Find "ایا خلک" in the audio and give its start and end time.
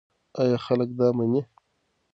0.41-0.89